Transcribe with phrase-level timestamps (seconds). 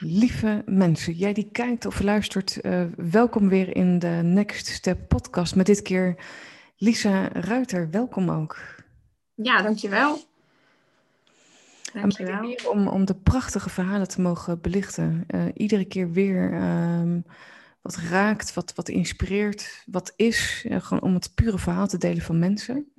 [0.00, 5.54] Lieve mensen, jij die kijkt of luistert, uh, welkom weer in de Next Step podcast.
[5.54, 6.16] Met dit keer
[6.76, 8.58] Lisa Ruiter, welkom ook.
[9.34, 10.18] Ja, dankjewel.
[11.92, 12.56] Dankjewel.
[12.70, 15.24] Om, om de prachtige verhalen te mogen belichten.
[15.28, 17.24] Uh, iedere keer weer um,
[17.82, 20.64] wat raakt, wat, wat inspireert, wat is.
[20.68, 22.92] Uh, gewoon om het pure verhaal te delen van mensen.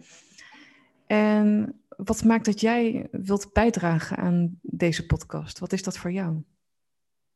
[1.08, 5.60] En wat maakt dat jij wilt bijdragen aan deze podcast?
[5.60, 6.44] Wat is dat voor jou?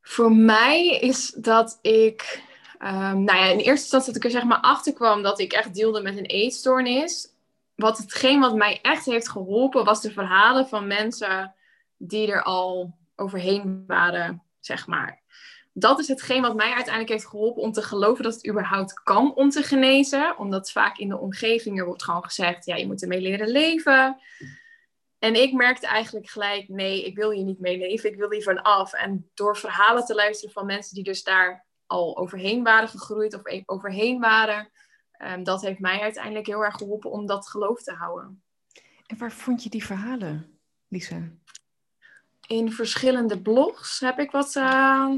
[0.05, 2.43] Voor mij is dat ik,
[2.79, 5.53] um, nou ja, in eerste instantie dat ik er zeg maar achter kwam dat ik
[5.53, 7.27] echt deelde met een eetstoornis.
[7.75, 11.53] Wat hetgeen wat mij echt heeft geholpen, was de verhalen van mensen
[11.97, 15.21] die er al overheen waren, zeg maar.
[15.73, 19.35] Dat is hetgeen wat mij uiteindelijk heeft geholpen om te geloven dat het überhaupt kan
[19.35, 20.37] om te genezen.
[20.37, 24.17] Omdat vaak in de omgeving er wordt gewoon gezegd, ja, je moet ermee leren leven.
[25.23, 28.43] En ik merkte eigenlijk gelijk, nee, ik wil hier niet mee leven, ik wil hier
[28.43, 28.93] van af.
[28.93, 33.41] En door verhalen te luisteren van mensen die dus daar al overheen waren gegroeid of
[33.43, 34.71] e- overheen waren,
[35.19, 38.43] um, dat heeft mij uiteindelijk heel erg geholpen om dat geloof te houden.
[39.07, 41.21] En waar vond je die verhalen, Lisa?
[42.47, 44.55] In verschillende blogs heb ik wat.
[44.55, 45.13] Uh,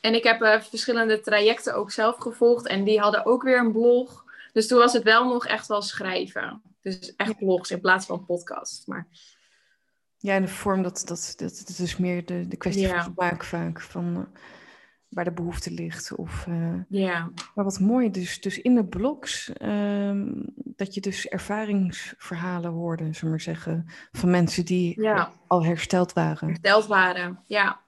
[0.00, 3.72] en ik heb uh, verschillende trajecten ook zelf gevolgd en die hadden ook weer een
[3.72, 4.24] blog.
[4.52, 6.62] Dus toen was het wel nog echt wel schrijven.
[6.82, 8.86] Dus echt blogs in plaats van podcast.
[8.86, 9.06] Maar
[10.26, 13.44] ja, in de vorm dat, dat, dat, dat is meer de, de kwestie van gemaak
[13.44, 14.40] vaak, van uh,
[15.08, 16.14] waar de behoefte ligt.
[16.14, 17.30] Of, uh, ja.
[17.54, 20.22] Maar wat mooi, dus, dus in de blogs, uh,
[20.54, 25.32] dat je dus ervaringsverhalen hoorde, zullen we maar zeggen, van mensen die ja.
[25.46, 26.48] al hersteld waren.
[26.48, 27.80] Hersteld waren, ja.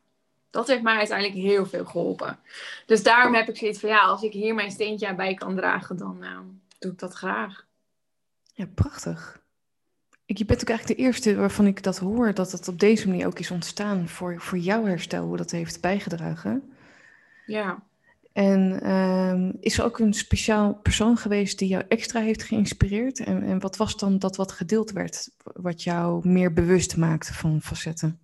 [0.51, 2.39] Dat heeft mij uiteindelijk heel veel geholpen.
[2.87, 5.97] Dus daarom heb ik zoiets van, ja, als ik hier mijn steentje bij kan dragen,
[5.97, 6.39] dan uh,
[6.79, 7.67] doe ik dat graag.
[8.55, 9.38] Ja, prachtig.
[10.29, 13.09] Ik, je bent ook eigenlijk de eerste waarvan ik dat hoor, dat het op deze
[13.09, 16.73] manier ook is ontstaan voor, voor jouw herstel, hoe dat heeft bijgedragen.
[17.47, 17.83] Ja.
[18.33, 23.19] En um, is er ook een speciaal persoon geweest die jou extra heeft geïnspireerd?
[23.19, 27.61] En, en wat was dan dat wat gedeeld werd, wat jou meer bewust maakte van
[27.63, 28.21] facetten?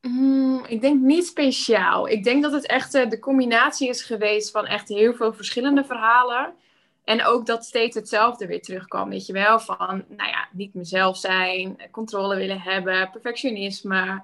[0.00, 2.08] Mm, ik denk niet speciaal.
[2.08, 5.84] Ik denk dat het echt uh, de combinatie is geweest van echt heel veel verschillende
[5.84, 6.54] verhalen.
[7.04, 9.60] En ook dat steeds hetzelfde weer terugkwam, weet je wel.
[9.60, 14.22] Van, nou ja, niet mezelf zijn, controle willen hebben, perfectionisme,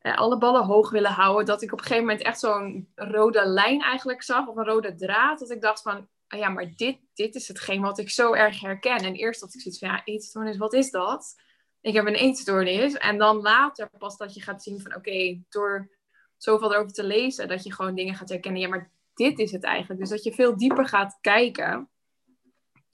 [0.00, 1.46] eh, alle ballen hoog willen houden.
[1.46, 4.94] Dat ik op een gegeven moment echt zo'n rode lijn eigenlijk zag, of een rode
[4.94, 5.38] draad.
[5.38, 8.60] Dat ik dacht van, ah ja, maar dit, dit is hetgeen wat ik zo erg
[8.60, 8.96] herken.
[8.96, 11.34] En eerst dat ik zoiets van, ja, eetstoornis, wat is dat?
[11.80, 12.94] Ik heb een eetstoornis.
[12.94, 15.90] En dan later pas dat je gaat zien van, oké, door
[16.36, 18.60] zoveel erover te lezen, dat je gewoon dingen gaat herkennen.
[18.60, 20.00] Ja, maar dit is het eigenlijk.
[20.00, 21.88] Dus dat je veel dieper gaat kijken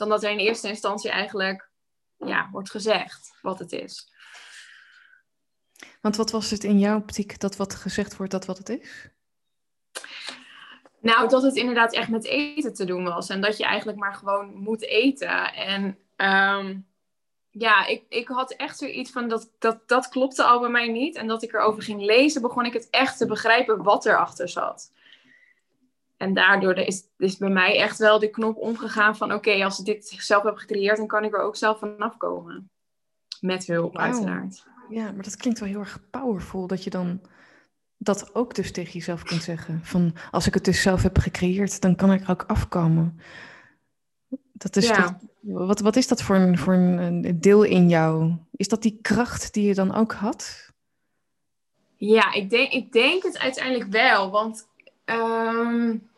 [0.01, 1.71] dan dat er in eerste instantie eigenlijk
[2.17, 4.13] ja, wordt gezegd wat het is.
[6.01, 9.09] Want wat was het in jouw optiek dat wat gezegd wordt dat wat het is?
[11.01, 13.29] Nou, dat het inderdaad echt met eten te doen was.
[13.29, 15.55] En dat je eigenlijk maar gewoon moet eten.
[15.55, 16.87] En um,
[17.51, 21.17] ja, ik, ik had echt zoiets van dat, dat dat klopte al bij mij niet.
[21.17, 24.93] En dat ik erover ging lezen, begon ik het echt te begrijpen wat erachter zat.
[26.21, 29.33] En daardoor is, is bij mij echt wel de knop omgegaan van...
[29.33, 30.97] oké, als ik dit zelf heb gecreëerd...
[30.97, 32.71] dan kan ik er ook zelf vanaf komen.
[33.41, 34.67] Met hulp, uiteraard.
[34.89, 36.67] Ja, maar dat klinkt wel heel erg powerful...
[36.67, 37.21] dat je dan
[37.97, 39.81] dat ook dus tegen jezelf kunt zeggen.
[39.83, 41.81] Van, als ik het dus zelf heb gecreëerd...
[41.81, 43.21] dan kan ik er ook afkomen.
[44.53, 48.33] Dat is toch, wat, wat is dat voor, een, voor een deel in jou?
[48.57, 50.71] Is dat die kracht die je dan ook had?
[51.97, 54.31] Ja, ik denk, ik denk het uiteindelijk wel.
[54.31, 54.69] Want...
[55.05, 56.09] Um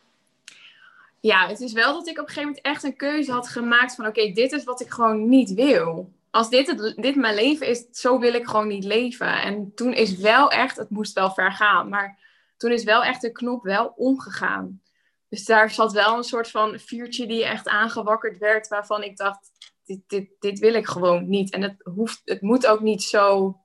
[1.22, 3.94] ja, het is wel dat ik op een gegeven moment echt een keuze had gemaakt
[3.94, 6.12] van oké, dit is wat ik gewoon niet wil.
[6.30, 9.42] Als dit, dit mijn leven is, zo wil ik gewoon niet leven.
[9.42, 12.18] En toen is wel echt, het moest wel ver gaan, maar
[12.56, 14.82] toen is wel echt de knop wel omgegaan.
[15.28, 19.50] Dus daar zat wel een soort van vuurtje die echt aangewakkerd werd, waarvan ik dacht,
[19.84, 21.52] dit, dit, dit wil ik gewoon niet.
[21.52, 23.56] En het, hoeft, het moet ook niet zo,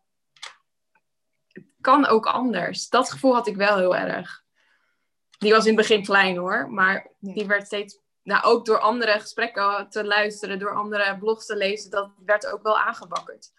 [1.48, 2.90] het kan ook anders.
[2.90, 4.46] Dat gevoel had ik wel heel erg.
[5.38, 9.20] Die was in het begin klein hoor, maar die werd steeds, nou ook door andere
[9.20, 13.52] gesprekken te luisteren, door andere blogs te lezen, dat werd ook wel aangebakkerd.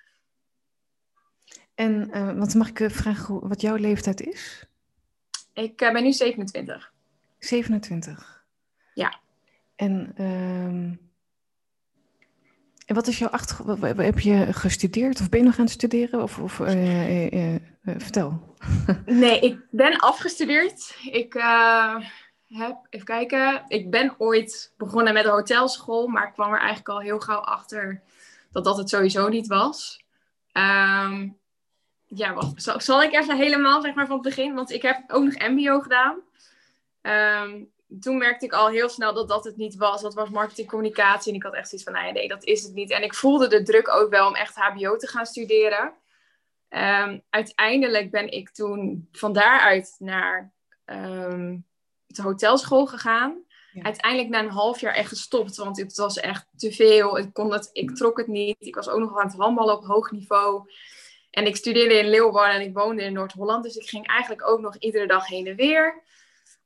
[1.75, 4.67] En uh, wat mag ik eh, vragen wat jouw leeftijd is?
[5.53, 6.93] Ik uh, ben nu 27.
[7.39, 8.45] 27?
[8.95, 9.21] Ja.
[9.77, 11.08] En, uh,
[12.89, 13.97] en wat is jouw achtergrond?
[13.97, 16.23] Heb je gestudeerd of ben je nog aan het studeren?
[16.23, 16.53] Of, of
[17.97, 18.57] vertel.
[19.07, 20.97] nee, ik ben afgestudeerd.
[21.11, 21.33] Ik
[22.49, 26.89] heb, even kijken, ik ben ooit begonnen met een hotelschool, maar ik kwam er eigenlijk
[26.89, 28.03] al heel gauw achter
[28.53, 30.05] dat dat het sowieso niet was.
[30.53, 31.37] Um,
[32.07, 34.55] ja, wat, zal, zal ik even helemaal zeg maar van het begin?
[34.55, 36.17] Want ik heb ook nog MBO gedaan.
[37.01, 37.63] Ehm,
[38.01, 40.03] toen merkte ik al heel snel dat dat het niet was.
[40.03, 41.31] Dat was marketingcommunicatie.
[41.33, 42.91] En ik had echt zoiets van, nee, nee, dat is het niet.
[42.91, 45.93] En ik voelde de druk ook wel om echt HBO te gaan studeren.
[46.69, 50.53] Um, uiteindelijk ben ik toen van daaruit naar
[50.87, 51.67] um,
[52.07, 53.47] de hotelschool gegaan.
[53.83, 57.19] Uiteindelijk na een half jaar echt gestopt, want het was echt te veel.
[57.19, 58.57] Ik, kon het, ik trok het niet.
[58.59, 60.71] Ik was ook nog aan het handballen op hoog niveau.
[61.31, 63.63] En ik studeerde in Leeuwarden en ik woonde in Noord-Holland.
[63.63, 66.03] Dus ik ging eigenlijk ook nog iedere dag heen en weer.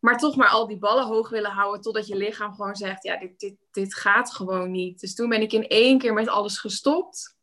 [0.03, 3.19] Maar toch maar al die ballen hoog willen houden totdat je lichaam gewoon zegt, ja,
[3.19, 5.01] dit, dit, dit gaat gewoon niet.
[5.01, 7.37] Dus toen ben ik in één keer met alles gestopt.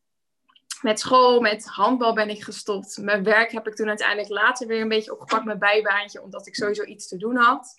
[0.81, 2.97] Met school, met handbal ben ik gestopt.
[2.97, 6.55] Mijn werk heb ik toen uiteindelijk later weer een beetje opgepakt, mijn bijbaantje, omdat ik
[6.55, 7.75] sowieso iets te doen had.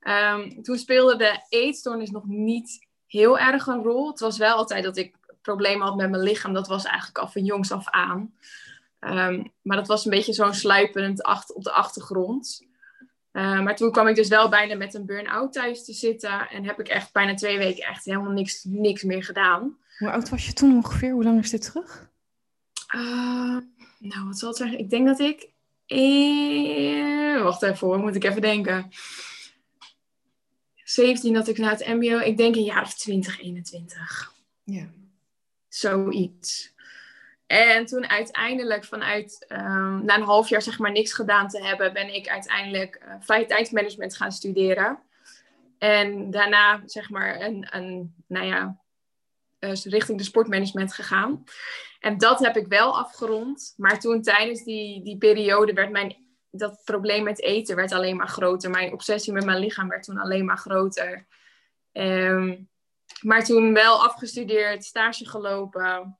[0.00, 4.10] Um, toen speelde de eetstoornis nog niet heel erg een rol.
[4.10, 6.52] Het was wel altijd dat ik problemen had met mijn lichaam.
[6.52, 8.34] Dat was eigenlijk al van jongs af aan.
[9.00, 11.24] Um, maar dat was een beetje zo'n sluipend
[11.54, 12.72] op de achtergrond.
[13.34, 16.48] Uh, maar toen kwam ik dus wel bijna met een burn-out thuis te zitten.
[16.48, 19.76] En heb ik echt bijna twee weken echt helemaal niks, niks meer gedaan.
[19.98, 21.12] Hoe oud was je toen ongeveer?
[21.12, 22.10] Hoe lang is dit terug?
[22.94, 23.58] Uh,
[23.98, 24.78] nou, wat zal het zeggen?
[24.78, 25.48] Ik denk dat ik...
[25.86, 28.90] Eh, wacht even hoor, moet ik even denken.
[30.84, 34.32] 17 dat ik naar het mbo, ik denk een jaar of 20, 21.
[34.64, 34.86] Ja.
[35.68, 36.73] Zoiets.
[37.46, 41.92] En toen uiteindelijk vanuit, um, na een half jaar zeg maar niks gedaan te hebben,
[41.92, 45.02] ben ik uiteindelijk uh, vrije tijdsmanagement gaan studeren.
[45.78, 48.80] En daarna zeg maar een, een nou ja,
[49.60, 51.44] uh, richting de sportmanagement gegaan.
[52.00, 53.74] En dat heb ik wel afgerond.
[53.76, 58.28] Maar toen tijdens die, die periode werd mijn dat probleem met eten werd alleen maar
[58.28, 58.70] groter.
[58.70, 61.26] Mijn obsessie met mijn lichaam werd toen alleen maar groter.
[61.92, 62.68] Um,
[63.20, 66.18] maar toen wel afgestudeerd, stage gelopen.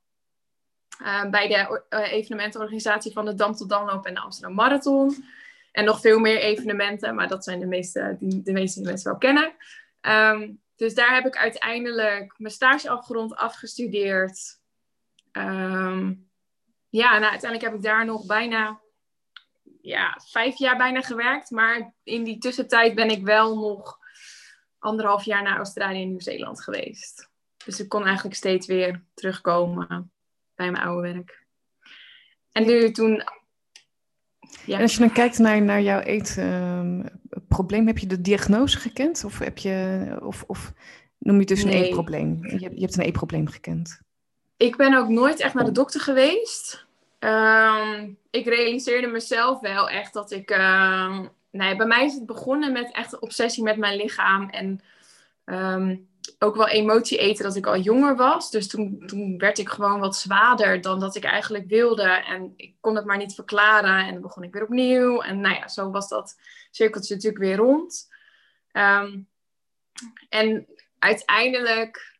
[1.02, 5.24] Uh, bij de uh, evenementenorganisatie van de Dam tot Damloop en de Amsterdam Marathon.
[5.72, 9.18] En nog veel meer evenementen, maar dat zijn de meeste die de meeste mensen wel
[9.18, 9.54] kennen.
[10.00, 14.60] Um, dus daar heb ik uiteindelijk mijn stage afgerond, afgestudeerd.
[15.32, 16.30] Um,
[16.88, 18.80] ja, nou, uiteindelijk heb ik daar nog bijna
[19.80, 21.50] ja, vijf jaar bijna gewerkt.
[21.50, 23.98] Maar in die tussentijd ben ik wel nog
[24.78, 27.30] anderhalf jaar naar Australië en Nieuw-Zeeland geweest.
[27.64, 30.12] Dus ik kon eigenlijk steeds weer terugkomen
[30.54, 31.44] bij mijn oude werk.
[32.52, 33.22] En nu toen.
[34.64, 34.76] Ja.
[34.76, 39.24] En als je dan kijkt naar, naar jouw eetprobleem, uh, heb je de diagnose gekend?
[39.24, 40.72] Of, heb je, of, of
[41.18, 42.46] noem je het dus een eetprobleem?
[42.46, 44.00] Je, je hebt een eetprobleem gekend.
[44.56, 46.86] Ik ben ook nooit echt naar de dokter geweest.
[47.18, 50.50] Um, ik realiseerde mezelf wel echt dat ik.
[50.50, 54.50] Uh, nee, bij mij is het begonnen met echt een obsessie met mijn lichaam.
[54.50, 54.80] En
[55.44, 58.50] um, ook wel emotie eten dat ik al jonger was.
[58.50, 62.02] Dus toen, toen werd ik gewoon wat zwaarder dan dat ik eigenlijk wilde.
[62.02, 64.06] En ik kon het maar niet verklaren.
[64.06, 65.20] En dan begon ik weer opnieuw.
[65.20, 66.36] En nou ja, zo was dat
[66.70, 68.08] cirkeltje natuurlijk weer rond.
[68.72, 69.28] Um,
[70.28, 70.66] en
[70.98, 72.18] uiteindelijk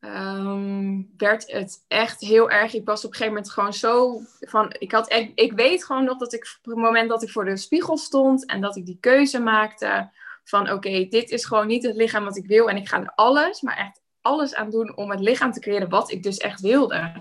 [0.00, 2.74] um, werd het echt heel erg.
[2.74, 4.74] Ik was op een gegeven moment gewoon zo van.
[4.78, 7.44] Ik, had, ik, ik weet gewoon nog dat ik op het moment dat ik voor
[7.44, 10.10] de spiegel stond en dat ik die keuze maakte
[10.48, 13.12] van oké, dit is gewoon niet het lichaam wat ik wil en ik ga er
[13.14, 16.60] alles, maar echt alles aan doen om het lichaam te creëren wat ik dus echt
[16.60, 17.12] wilde.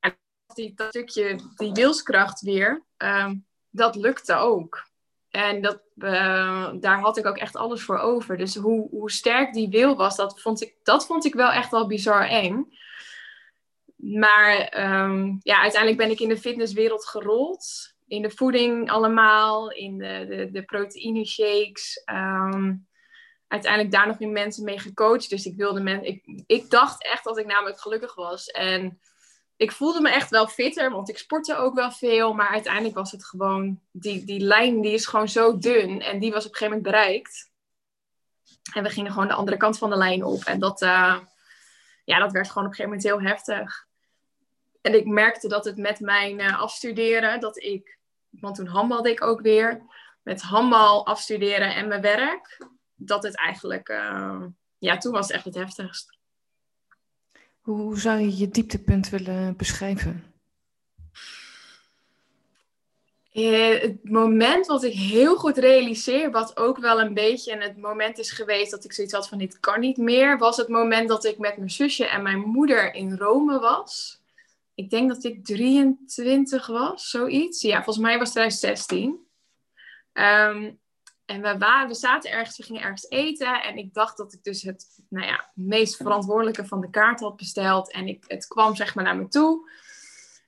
[0.00, 0.18] En
[0.54, 4.84] die, dat stukje, die wilskracht weer, um, dat lukte ook.
[5.30, 8.36] En dat, uh, daar had ik ook echt alles voor over.
[8.36, 11.70] Dus hoe, hoe sterk die wil was, dat vond, ik, dat vond ik wel echt
[11.70, 12.78] wel bizar eng.
[13.96, 17.94] Maar um, ja, uiteindelijk ben ik in de fitnesswereld gerold.
[18.06, 22.02] In de voeding allemaal, in de, de, de proteïne shakes.
[22.10, 22.86] Um,
[23.48, 25.30] uiteindelijk daar nog weer mensen mee gecoacht.
[25.30, 28.46] Dus ik wilde men, ik, ik dacht echt dat ik namelijk gelukkig was.
[28.46, 29.00] En
[29.56, 32.32] ik voelde me echt wel fitter, want ik sportte ook wel veel.
[32.32, 36.00] Maar uiteindelijk was het gewoon, die, die lijn die is gewoon zo dun.
[36.00, 37.50] En die was op een gegeven moment bereikt.
[38.72, 40.44] En we gingen gewoon de andere kant van de lijn op.
[40.44, 41.18] En dat, uh,
[42.04, 43.86] ja, dat werd gewoon op een gegeven moment heel heftig.
[44.86, 47.98] En ik merkte dat het met mijn uh, afstuderen, dat ik,
[48.30, 49.82] want toen handbalde ik ook weer.
[50.22, 52.66] Met handbal, afstuderen en mijn werk.
[52.94, 54.42] Dat het eigenlijk, uh,
[54.78, 56.18] ja, toen was het echt het heftigst.
[57.60, 60.34] Hoe zou je je dieptepunt willen beschrijven?
[63.32, 68.18] Eh, het moment wat ik heel goed realiseer, wat ook wel een beetje het moment
[68.18, 71.24] is geweest dat ik zoiets had van dit kan niet meer, was het moment dat
[71.24, 74.20] ik met mijn zusje en mijn moeder in Rome was.
[74.76, 77.62] Ik denk dat ik 23 was, zoiets.
[77.62, 79.26] Ja, volgens mij was het 2016.
[80.12, 80.80] Um,
[81.24, 83.62] en we, waren, we zaten ergens, we gingen ergens eten.
[83.62, 87.36] En ik dacht dat ik dus het nou ja, meest verantwoordelijke van de kaart had
[87.36, 87.92] besteld.
[87.92, 89.70] En ik, het kwam zeg maar naar me toe.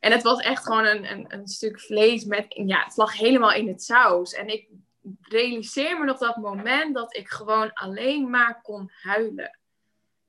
[0.00, 3.52] En het was echt gewoon een, een, een stuk vlees met, ja, het lag helemaal
[3.52, 4.32] in het saus.
[4.32, 4.68] En ik
[5.20, 9.58] realiseer me nog dat moment dat ik gewoon alleen maar kon huilen.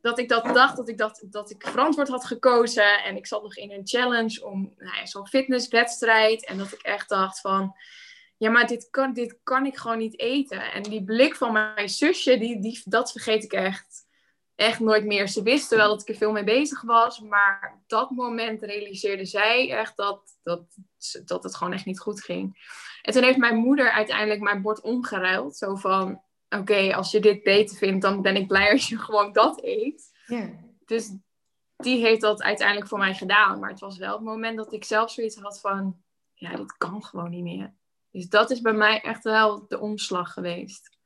[0.01, 3.03] Dat ik dat dacht, dat ik, dacht, dat ik verantwoord had gekozen.
[3.03, 6.45] En ik zat nog in een challenge om nou ja, zo'n fitnesswedstrijd.
[6.45, 7.75] En dat ik echt dacht van,
[8.37, 10.71] ja, maar dit kan, dit kan ik gewoon niet eten.
[10.71, 14.05] En die blik van mijn zusje, die, die, dat vergeet ik echt,
[14.55, 15.27] echt nooit meer.
[15.27, 19.71] Ze wisten wel dat ik er veel mee bezig was, maar dat moment realiseerde zij
[19.71, 20.63] echt dat, dat,
[21.25, 22.67] dat het gewoon echt niet goed ging.
[23.01, 25.57] En toen heeft mijn moeder uiteindelijk mijn bord omgeruild.
[25.57, 29.33] Zo van, oké, als je dit beter vindt, dan ben ik blij als je gewoon
[29.33, 30.11] dat eet.
[30.85, 31.15] Dus
[31.77, 33.59] die heeft dat uiteindelijk voor mij gedaan.
[33.59, 36.01] Maar het was wel het moment dat ik zelf zoiets had van,
[36.33, 37.73] ja, dit kan gewoon niet meer.
[38.11, 40.97] Dus dat is bij mij echt wel de omslag geweest.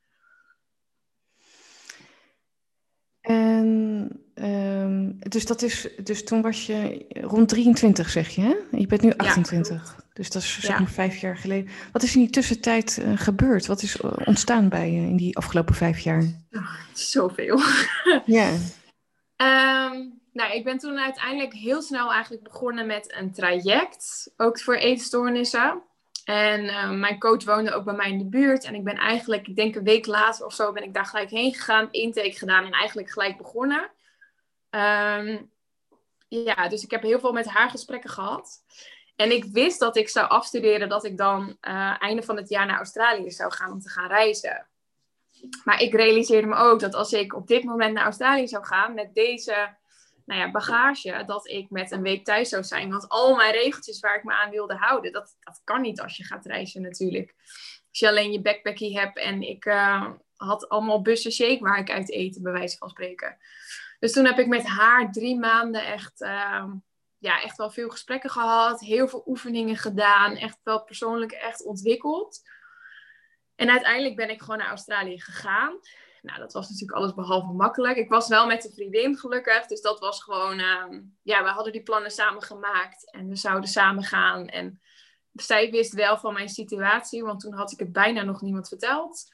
[3.21, 8.77] En ehm, dus dat is, dus toen was je rond 23, zeg je, hè?
[8.77, 10.02] Je bent nu 28.
[10.13, 11.71] Dus dat is zeg maar vijf jaar geleden.
[11.91, 13.65] Wat is in die tussentijd uh, gebeurd?
[13.65, 16.23] Wat is eh, ontstaan bij je in die afgelopen vijf jaar?
[16.51, 17.59] Oh, zoveel.
[18.25, 18.49] ja.
[19.37, 24.75] Um, nou, ik ben toen uiteindelijk heel snel eigenlijk begonnen met een traject, ook voor
[24.75, 25.81] eetstoornissen.
[26.25, 28.63] En uh, mijn coach woonde ook bij mij in de buurt.
[28.63, 31.29] En ik ben eigenlijk, ik denk een week later of zo, ben ik daar gelijk
[31.29, 33.91] heen gegaan, intake gedaan en eigenlijk gelijk begonnen.
[34.69, 35.51] Um,
[36.27, 38.63] ja, dus ik heb heel veel met haar gesprekken gehad.
[39.15, 42.65] En ik wist dat ik zou afstuderen, dat ik dan uh, einde van het jaar
[42.65, 44.67] naar Australië zou gaan om te gaan reizen.
[45.63, 48.93] Maar ik realiseerde me ook dat als ik op dit moment naar Australië zou gaan
[48.93, 49.75] met deze
[50.25, 52.89] nou ja, bagage, dat ik met een week thuis zou zijn.
[52.91, 56.17] Want al mijn regeltjes waar ik me aan wilde houden, dat, dat kan niet als
[56.17, 57.33] je gaat reizen natuurlijk.
[57.89, 61.91] Als je alleen je backpackie hebt en ik uh, had allemaal bussen shake waar ik
[61.91, 63.37] uit eten, bij wijze van spreken.
[63.99, 66.65] Dus toen heb ik met haar drie maanden echt, uh,
[67.23, 72.41] ja, echt wel veel gesprekken gehad, heel veel oefeningen gedaan, echt wel persoonlijk echt ontwikkeld.
[73.55, 75.79] En uiteindelijk ben ik gewoon naar Australië gegaan.
[76.21, 77.97] Nou, dat was natuurlijk alles behalve makkelijk.
[77.97, 79.65] Ik was wel met een vriendin gelukkig.
[79.65, 83.11] Dus dat was gewoon, uh, ja, we hadden die plannen samen gemaakt.
[83.11, 84.47] En we zouden samen gaan.
[84.47, 84.81] En
[85.33, 89.33] zij wist wel van mijn situatie, want toen had ik het bijna nog niemand verteld.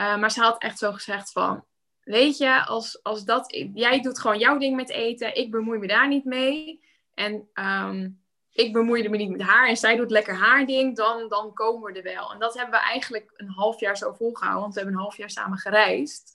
[0.00, 1.64] Uh, maar ze had echt zo gezegd van,
[2.00, 5.36] weet je, als, als dat, jij doet gewoon jouw ding met eten.
[5.36, 6.82] Ik bemoei me daar niet mee.
[7.14, 11.28] En um, ik bemoeide me niet met haar en zij doet lekker haar ding, dan,
[11.28, 12.32] dan komen we er wel.
[12.32, 15.16] En dat hebben we eigenlijk een half jaar zo volgehouden, want we hebben een half
[15.16, 16.32] jaar samen gereisd.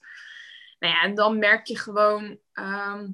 [0.78, 3.06] Nou ja, en dan merk je gewoon ehm,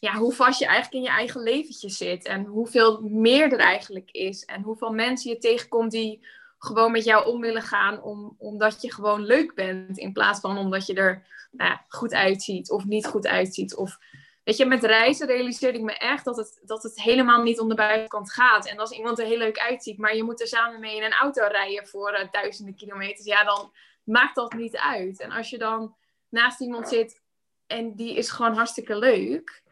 [0.00, 2.24] ja, hoe vast je eigenlijk in je eigen leventje zit.
[2.24, 4.44] En hoeveel meer er eigenlijk is.
[4.44, 6.26] En hoeveel mensen je tegenkomt die
[6.58, 9.98] gewoon met jou om willen gaan, om, omdat je gewoon leuk bent.
[9.98, 13.74] In plaats van omdat je er nou ja, goed uitziet of niet goed uitziet.
[13.74, 13.98] Of
[14.46, 17.68] Weet je, met reizen realiseerde ik me echt dat het, dat het helemaal niet om
[17.68, 18.66] de buitenkant gaat.
[18.66, 21.12] En als iemand er heel leuk uitziet, maar je moet er samen mee in een
[21.12, 23.72] auto rijden voor uh, duizenden kilometers, ja, dan
[24.04, 25.20] maakt dat niet uit.
[25.20, 25.96] En als je dan
[26.28, 27.22] naast iemand zit
[27.66, 29.62] en die is gewoon hartstikke leuk.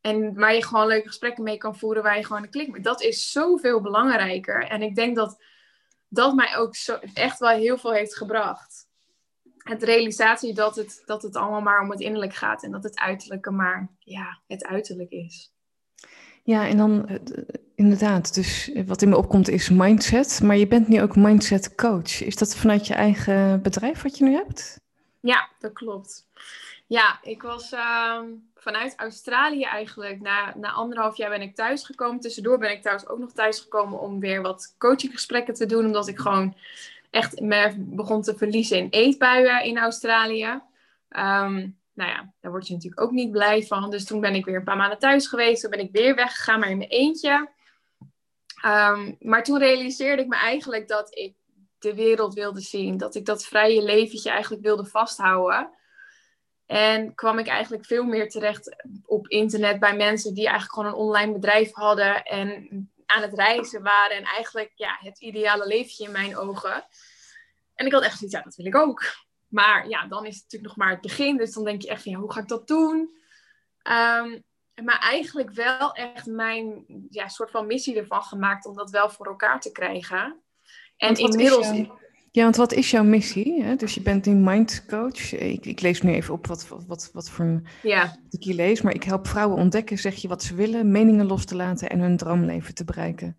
[0.00, 2.82] En waar je gewoon leuke gesprekken mee kan voeren, waar je gewoon een klik mee.
[2.82, 4.64] Dat is zoveel belangrijker.
[4.64, 5.44] En ik denk dat
[6.08, 8.87] dat mij ook zo, echt wel heel veel heeft gebracht
[9.68, 12.98] het realisatie dat het, dat het allemaal maar om het innerlijk gaat en dat het
[12.98, 15.52] uiterlijke maar ja, het uiterlijk is.
[16.42, 17.16] Ja, en dan eh,
[17.74, 22.22] inderdaad, dus wat in me opkomt is mindset, maar je bent nu ook mindset coach.
[22.22, 24.80] Is dat vanuit je eigen bedrijf wat je nu hebt?
[25.20, 26.26] Ja, dat klopt.
[26.86, 28.20] Ja, ik was uh,
[28.54, 30.20] vanuit Australië eigenlijk.
[30.20, 32.20] Na, na anderhalf jaar ben ik thuisgekomen.
[32.20, 35.84] Tussendoor ben ik trouwens ook nog thuisgekomen om weer wat coachinggesprekken te doen.
[35.84, 36.54] Omdat ik gewoon
[37.10, 37.40] echt
[37.76, 40.62] begon te verliezen in eetbuien in Australië.
[41.08, 43.90] Um, nou ja, daar word je natuurlijk ook niet blij van.
[43.90, 45.60] Dus toen ben ik weer een paar maanden thuis geweest.
[45.60, 47.50] Toen ben ik weer weggegaan, maar in mijn eentje.
[48.66, 51.34] Um, maar toen realiseerde ik me eigenlijk dat ik
[51.78, 52.96] de wereld wilde zien.
[52.96, 55.70] Dat ik dat vrije leventje eigenlijk wilde vasthouden.
[56.66, 61.06] En kwam ik eigenlijk veel meer terecht op internet bij mensen die eigenlijk gewoon een
[61.06, 62.24] online bedrijf hadden.
[62.24, 64.16] En aan het reizen waren.
[64.16, 66.86] En eigenlijk ja, het ideale leventje in mijn ogen.
[67.74, 69.02] En ik had echt zoiets, ja, dat wil ik ook.
[69.48, 71.36] Maar ja, dan is het natuurlijk nog maar het begin.
[71.36, 72.96] Dus dan denk je echt van, ja, hoe ga ik dat doen?
[73.82, 74.44] Um,
[74.84, 79.26] maar eigenlijk wel echt mijn ja, soort van missie ervan gemaakt om dat wel voor
[79.26, 80.42] elkaar te krijgen.
[80.96, 81.70] En inmiddels...
[82.38, 83.62] Ja, want wat is jouw missie?
[83.62, 83.76] Hè?
[83.76, 85.32] Dus je bent een mindcoach.
[85.32, 88.18] Ik, ik lees nu even op wat, wat, wat, voor ja.
[88.30, 88.82] ik hier lees.
[88.82, 92.00] Maar ik help vrouwen ontdekken, zeg je, wat ze willen, meningen los te laten en
[92.00, 93.36] hun droomleven te bereiken.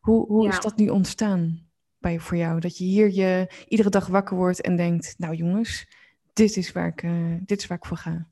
[0.00, 2.60] Hoe, hoe is dat nu ontstaan bij, voor jou?
[2.60, 5.86] Dat je hier je iedere dag wakker wordt en denkt, nou jongens,
[6.32, 8.26] dit is waar ik, uh, dit is waar ik voor ga.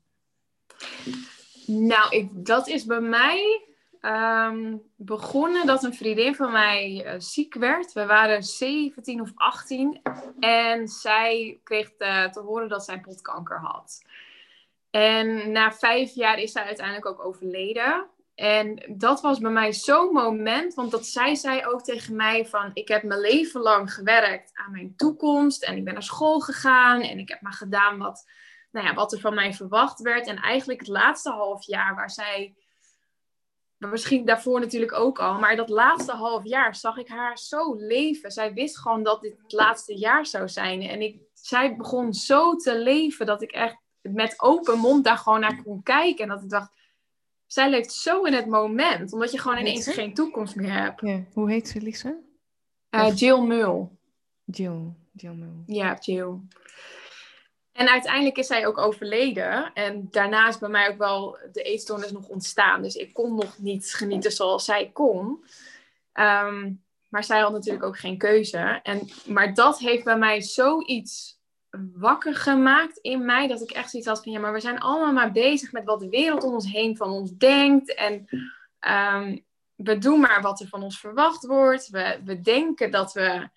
[1.65, 3.65] Nou, ik, dat is bij mij
[4.05, 7.93] ehm, begonnen dat een vriendin van mij uh, ziek werd.
[7.93, 10.01] We waren 17 of 18
[10.39, 14.05] en zij kreeg te, te horen dat zij potkanker had.
[14.89, 18.09] En na vijf jaar is zij uiteindelijk ook overleden.
[18.35, 22.71] En dat was bij mij zo'n moment, want dat zij zei ook tegen mij van,
[22.73, 27.01] ik heb mijn leven lang gewerkt aan mijn toekomst en ik ben naar school gegaan
[27.01, 28.29] en ik heb maar gedaan wat,
[28.71, 30.27] nou ja, wat er van mij verwacht werd.
[30.27, 32.55] En eigenlijk het laatste half jaar waar zij,
[33.77, 38.31] misschien daarvoor natuurlijk ook al, maar dat laatste half jaar zag ik haar zo leven.
[38.31, 40.81] Zij wist gewoon dat dit het laatste jaar zou zijn.
[40.81, 45.39] En ik, zij begon zo te leven dat ik echt met open mond daar gewoon
[45.39, 46.23] naar kon kijken.
[46.23, 46.71] En dat ik dacht,
[47.45, 51.01] zij leeft zo in het moment, omdat je gewoon ineens geen toekomst meer hebt.
[51.01, 51.23] Ja.
[51.33, 52.15] Hoe heet ze, Lisa?
[52.89, 53.97] Uh, Jill Mul.
[54.43, 55.63] Jill, Jill Mul.
[55.65, 56.39] Ja, Jill.
[57.75, 59.73] En uiteindelijk is zij ook overleden.
[59.73, 62.81] En daarna is bij mij ook wel de eetstoornis nog ontstaan.
[62.81, 65.45] Dus ik kon nog niet genieten zoals zij kon.
[66.11, 66.71] Ehm,
[67.09, 68.79] maar zij had natuurlijk ook geen keuze.
[68.83, 71.39] En, maar dat heeft bij mij zoiets
[71.93, 73.47] wakker gemaakt in mij.
[73.47, 75.99] Dat ik echt zoiets had van ja, maar we zijn allemaal maar bezig met wat
[75.99, 77.93] de wereld om ons heen van ons denkt.
[77.93, 78.13] En
[78.79, 81.89] um, we doen maar wat er van ons verwacht wordt.
[81.89, 83.49] We, we denken dat we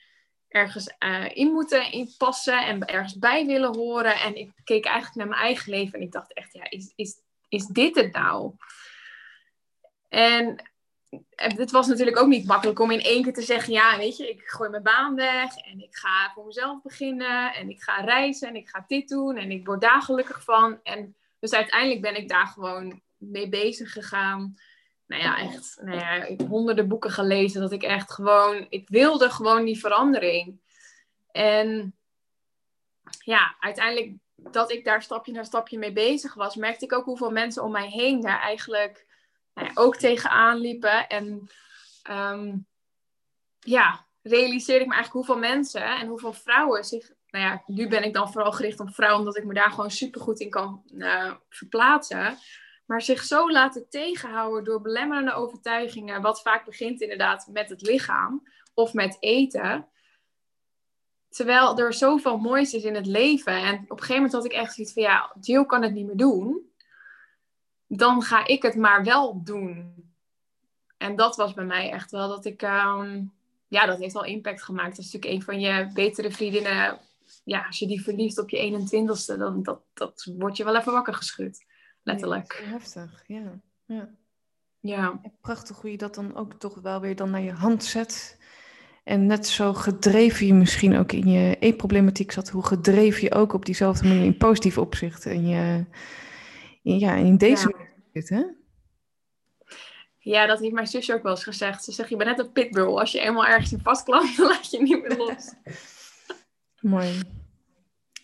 [0.49, 4.21] ergens uh, in moeten inpassen en ergens bij willen horen.
[4.21, 7.21] En ik keek eigenlijk naar mijn eigen leven en ik dacht echt, ja, is, is,
[7.49, 8.53] is dit het nou?
[10.09, 10.71] En
[11.35, 14.31] het was natuurlijk ook niet makkelijk om in één keer te zeggen: ja, weet je,
[14.31, 18.49] ik gooi mijn baan weg en ik ga voor mezelf beginnen en ik ga reizen
[18.49, 20.81] en ik ga dit doen en ik word daar gelukkig van.
[20.83, 24.57] En dus uiteindelijk ben ik daar gewoon mee bezig gegaan.
[25.09, 28.89] Nou ja, echt, nou ja, ik heb honderden boeken gelezen dat ik echt gewoon, ik
[28.89, 30.61] wilde gewoon die verandering.
[31.33, 31.97] En
[33.25, 37.31] ja, uiteindelijk dat ik daar stapje na stapje mee bezig was, merkte ik ook hoeveel
[37.31, 39.07] mensen om mij heen daar eigenlijk
[39.55, 41.09] nou ook tegenaan liepen.
[41.09, 41.51] En
[42.11, 42.67] um,
[43.59, 47.13] ja, realiseerde ik me eigenlijk hoeveel mensen en hoeveel vrouwen zich.
[47.31, 49.91] Nou ja, nu ben ik dan vooral gericht op vrouwen, omdat ik me daar gewoon
[49.91, 52.39] super goed in kan uh, verplaatsen.
[52.89, 58.49] Maar zich zo laten tegenhouden door belemmerende overtuigingen, wat vaak begint inderdaad met het lichaam
[58.75, 59.89] of met eten.
[61.29, 63.53] Terwijl er zoveel moois is in het leven.
[63.53, 66.07] En op een gegeven moment had ik echt zoiets van, ja, Jill kan het niet
[66.07, 66.69] meer doen
[67.89, 69.95] dan ga ik het maar wel doen.
[70.97, 73.25] En dat was bij mij echt wel dat ik, ehm,
[73.69, 74.97] ja, dat heeft wel impact gemaakt.
[74.97, 76.99] Dat is natuurlijk een van je betere vriendinnen.
[77.45, 80.93] Ja, als je die verliest op je 21ste, dan dat, dat wordt je wel even
[80.93, 81.65] wakker geschud.
[82.09, 82.63] Letterlijk.
[82.65, 83.61] Heftig, ja.
[83.87, 84.09] ja.
[84.81, 85.21] Ja.
[85.41, 88.39] prachtig hoe je dat dan ook toch wel weer dan naar je hand zet.
[89.05, 93.53] En net zo gedreven je misschien ook in je e-problematiek zat, hoe gedreven je ook
[93.53, 95.85] op diezelfde manier in positief opzicht en je
[96.83, 97.85] ja, in deze ja.
[98.13, 98.57] zitten.
[100.19, 101.85] Ja, dat heeft mijn zusje ook wel eens gezegd.
[101.85, 102.99] Ze zegt, je bent net een pitbull.
[102.99, 105.55] Als je eenmaal ergens in vastklampt, dan laat je niet meer los.
[106.93, 107.21] Mooi.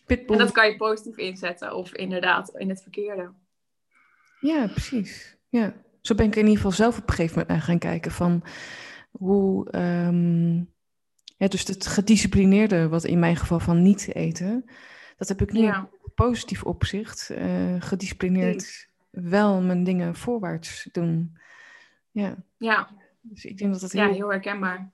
[0.06, 0.38] Pitbull.
[0.38, 3.32] En dat kan je positief inzetten of inderdaad in het verkeerde.
[4.46, 5.36] Ja, precies.
[5.48, 5.74] Ja.
[6.00, 8.44] Zo ben ik in ieder geval zelf op een gegeven moment naar gaan kijken van
[9.10, 9.76] hoe...
[9.76, 10.72] Um,
[11.36, 14.64] ja, dus het gedisciplineerde, wat in mijn geval van niet eten,
[15.16, 21.38] dat heb ik nu ja positief opzicht, uh, gedisciplineerd wel mijn dingen voorwaarts doen.
[22.10, 22.36] Ja.
[22.56, 22.88] Ja.
[23.20, 24.02] Dus ik denk dat dat heel...
[24.02, 24.92] Ja, heel herkenbaar.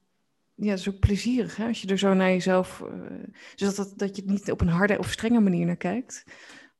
[0.55, 1.67] Ja, dat is ook plezierig, hè?
[1.67, 2.81] Als je er zo naar jezelf...
[2.81, 3.11] Uh,
[3.55, 6.25] dus dat, dat je het niet op een harde of strenge manier naar kijkt.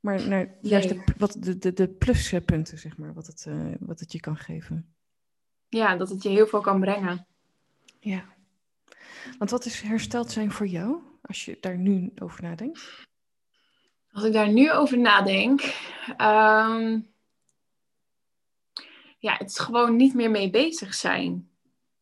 [0.01, 4.01] Maar naar juist de, wat, de, de, de pluspunten, zeg maar, wat het, uh, wat
[4.01, 4.95] het je kan geven.
[5.69, 7.27] Ja, dat het je heel veel kan brengen.
[7.99, 8.25] Ja.
[9.39, 13.09] Want wat is hersteld zijn voor jou, als je daar nu over nadenkt?
[14.13, 15.61] Als ik daar nu over nadenk,
[16.09, 17.09] um,
[19.19, 21.51] ja, het is gewoon niet meer mee bezig zijn.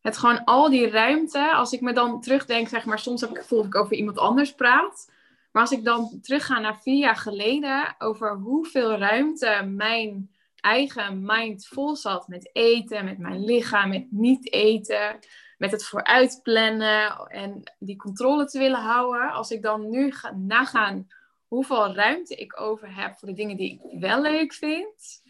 [0.01, 3.35] Het gewoon al die ruimte, als ik me dan terugdenk, zeg maar, soms heb ik
[3.35, 5.11] het gevoel dat ik over iemand anders praat.
[5.51, 11.67] Maar als ik dan terugga naar vier jaar geleden, over hoeveel ruimte mijn eigen mind
[11.67, 15.19] vol zat met eten, met mijn lichaam, met niet eten,
[15.57, 19.31] met het vooruitplannen en die controle te willen houden.
[19.31, 21.07] Als ik dan nu ga nagaan
[21.47, 25.21] hoeveel ruimte ik over heb voor de dingen die ik wel leuk vind.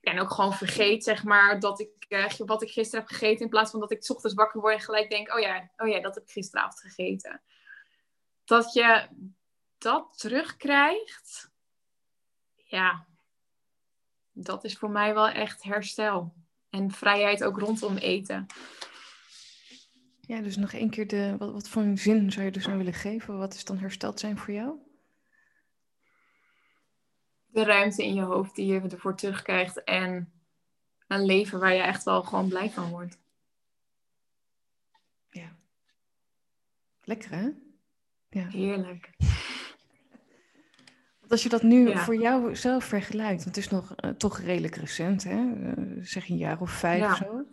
[0.00, 3.44] En ook gewoon vergeet, zeg maar, dat ik, uh, wat ik gisteren heb gegeten.
[3.44, 5.88] In plaats van dat ik s ochtends wakker word en gelijk denk: oh ja, oh
[5.88, 7.42] ja, dat heb ik gisteravond gegeten.
[8.44, 9.08] Dat je
[9.78, 11.50] dat terugkrijgt,
[12.54, 13.06] ja,
[14.32, 16.34] dat is voor mij wel echt herstel.
[16.70, 18.46] En vrijheid ook rondom eten.
[20.20, 22.78] Ja, dus nog één keer de, wat, wat voor een zin zou je dus nou
[22.78, 23.38] willen geven?
[23.38, 24.78] Wat is dan hersteld zijn voor jou?
[27.58, 29.84] de ruimte in je hoofd die je ervoor terugkrijgt.
[29.84, 30.32] En
[31.06, 33.18] een leven waar je echt wel gewoon blij van wordt.
[35.30, 35.56] Ja.
[37.04, 37.48] Lekker hè?
[38.28, 38.48] Ja.
[38.48, 39.10] Heerlijk.
[41.28, 44.76] Als je dat nu voor jou zelf vergelijkt, want het is nog uh, toch redelijk
[44.76, 45.44] recent, hè?
[45.44, 47.10] Uh, zeg een jaar of vijf ja.
[47.10, 47.44] of zo.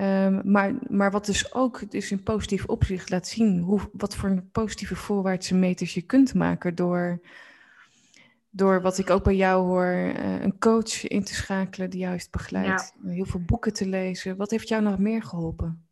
[0.00, 4.42] Um, maar, maar wat dus ook dus in positief opzicht laat zien hoe, wat voor
[4.52, 7.20] positieve voorwaartse meters je kunt maken door,
[8.50, 12.12] door wat ik ook bij jou hoor, uh, een coach in te schakelen die jou
[12.12, 13.10] heeft begeleid, ja.
[13.10, 14.36] heel veel boeken te lezen.
[14.36, 15.88] Wat heeft jou nog meer geholpen?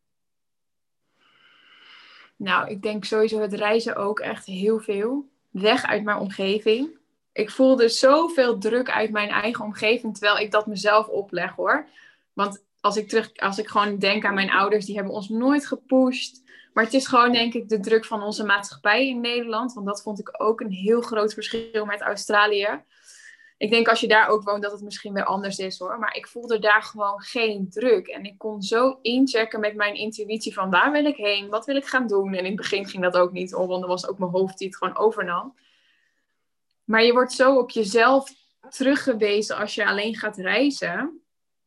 [2.36, 5.28] Nou, ik denk sowieso het reizen ook echt heel veel.
[5.60, 6.98] Weg uit mijn omgeving.
[7.32, 11.86] Ik voelde zoveel druk uit mijn eigen omgeving, terwijl ik dat mezelf opleg hoor.
[12.32, 15.66] Want als ik, terug, als ik gewoon denk aan mijn ouders, die hebben ons nooit
[15.66, 16.42] gepusht.
[16.72, 19.72] Maar het is gewoon, denk ik, de druk van onze maatschappij in Nederland.
[19.72, 22.68] Want dat vond ik ook een heel groot verschil met Australië.
[23.56, 25.98] Ik denk als je daar ook woont, dat het misschien weer anders is hoor.
[25.98, 28.06] Maar ik voelde daar gewoon geen druk.
[28.06, 31.48] En ik kon zo inchecken met mijn intuïtie van waar wil ik heen?
[31.48, 32.32] Wat wil ik gaan doen?
[32.32, 34.58] En in het begin ging dat ook niet om, want er was ook mijn hoofd
[34.58, 35.54] die het gewoon overnam.
[36.84, 38.30] Maar je wordt zo op jezelf
[38.68, 41.20] teruggewezen als je alleen gaat reizen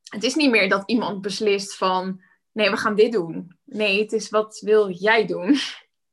[0.10, 2.21] het is niet meer dat iemand beslist van,
[2.52, 3.58] nee, we gaan dit doen.
[3.65, 5.56] Nee, het is wat wil jij doen?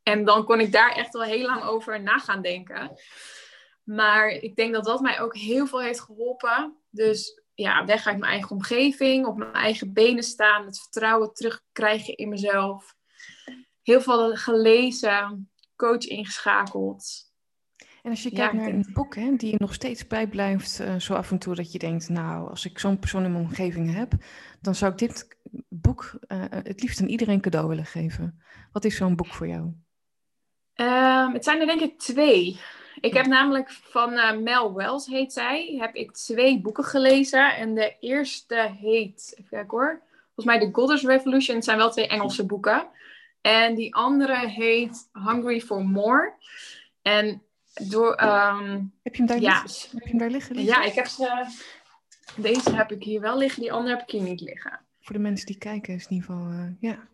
[0.06, 2.96] En dan kon ik daar echt wel heel lang over na gaan denken.
[3.86, 6.76] Maar ik denk dat dat mij ook heel veel heeft geholpen.
[6.90, 12.16] Dus ja, weg uit mijn eigen omgeving, op mijn eigen benen staan, het vertrouwen terugkrijgen
[12.16, 12.94] in mezelf.
[13.82, 17.24] Heel veel gelezen, coach ingeschakeld.
[18.02, 21.14] En als je kijkt naar een boek hè, die je nog steeds bijblijft, uh, zo
[21.14, 24.12] af en toe dat je denkt, nou, als ik zo'n persoon in mijn omgeving heb,
[24.60, 25.36] dan zou ik dit
[25.68, 28.42] boek uh, het liefst aan iedereen cadeau willen geven.
[28.72, 29.62] Wat is zo'n boek voor jou?
[30.74, 32.60] Um, het zijn er denk ik twee.
[33.06, 37.56] Ik heb namelijk van uh, Mel Wells, heet zij, heb ik twee boeken gelezen.
[37.56, 41.56] En de eerste heet, even kijken hoor, volgens mij The Goddess Revolution.
[41.56, 42.86] Het zijn wel twee Engelse boeken.
[43.40, 46.34] En die andere heet Hungry for More.
[47.02, 47.42] En
[47.88, 49.62] door, ehm, heb, je hem daar ja.
[49.62, 49.90] liggen?
[49.92, 50.64] heb je hem daar liggen?
[50.64, 51.44] Ja, ik heb ze.
[52.36, 54.80] Deze heb ik hier wel liggen, die andere heb ik hier niet liggen.
[55.00, 57.08] Voor de mensen die kijken is in ieder geval, uh, ja.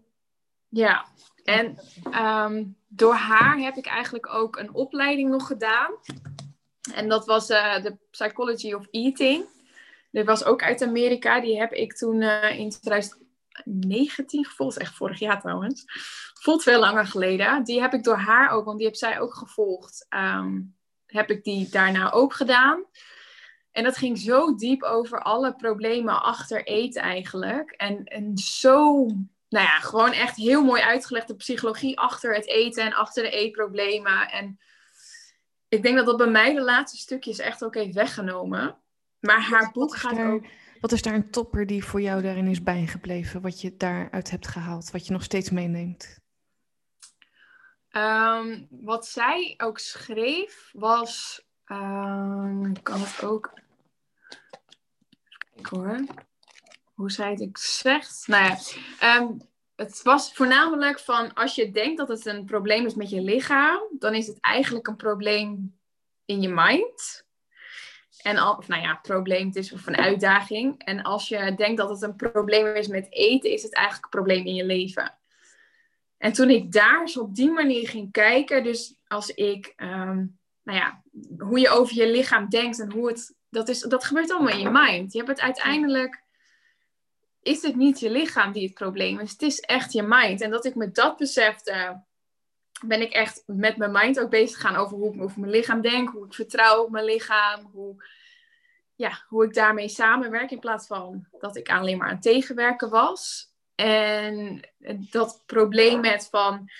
[0.74, 1.06] Ja,
[1.44, 1.78] en
[2.24, 5.92] um, door haar heb ik eigenlijk ook een opleiding nog gedaan.
[6.94, 9.44] En dat was uh, de Psychology of Eating.
[10.11, 11.40] Dit was ook uit Amerika.
[11.40, 14.78] Die heb ik toen uh, in 2019 gevolgd.
[14.78, 15.85] Echt vorig jaar trouwens
[16.42, 17.64] voelt veel langer geleden.
[17.64, 20.06] Die heb ik door haar ook, want die heb zij ook gevolgd.
[20.11, 22.85] Um, heb ik die daarna ook gedaan.
[23.72, 27.70] En dat ging zo diep over alle problemen achter eten eigenlijk.
[27.70, 29.06] En, en zo,
[29.52, 33.30] nou ja, gewoon echt heel mooi uitgelegd de psychologie achter het eten en achter de
[33.30, 34.30] eetproblemen.
[34.30, 34.60] En
[35.68, 38.76] ik denk dat dat bij mij de laatste stukjes echt ook heeft weggenomen.
[39.20, 40.44] Maar haar boek gaat ook...
[40.80, 43.40] Wat is daar een topper die voor jou daarin is bijgebleven?
[43.40, 46.20] Wat je daaruit hebt gehaald, wat je nog steeds meeneemt?
[47.90, 51.42] Um, wat zij ook schreef was.
[51.66, 53.52] Um, ik kan het ook.
[55.54, 56.04] Kijk hoor.
[56.94, 58.24] Hoe zij het ik zegt.
[58.26, 58.59] Nou ja.
[59.18, 63.20] Um, het was voornamelijk van als je denkt dat het een probleem is met je
[63.20, 65.78] lichaam, dan is het eigenlijk een probleem
[66.24, 67.26] in je mind.
[68.22, 70.83] En al, of nou ja, probleem, is of een uitdaging.
[70.85, 74.20] En als je denkt dat het een probleem is met eten, is het eigenlijk een
[74.20, 75.18] probleem in je leven.
[76.18, 80.78] En toen ik daar zo op die manier ging kijken, dus als ik, um, nou
[80.78, 81.02] ja,
[81.38, 84.61] hoe je over je lichaam denkt en hoe het, dat, is, dat gebeurt allemaal in
[84.61, 85.12] je mind.
[85.12, 86.21] Je hebt het uiteindelijk,
[87.42, 90.40] is het niet je lichaam die het probleem is, het is echt je mind.
[90.40, 92.02] En dat ik me dat besefte,
[92.85, 95.81] ben ik echt met mijn mind ook bezig gaan over hoe ik over mijn lichaam
[95.81, 98.05] denk, hoe ik vertrouw op mijn lichaam, hoe,
[98.94, 103.50] ja, hoe ik daarmee samenwerk in plaats van dat ik alleen maar aan tegenwerken was.
[103.74, 104.61] En
[105.11, 106.70] dat probleem met van,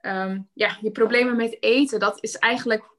[0.00, 2.92] ehm, ja, je problemen met eten, dat is eigenlijk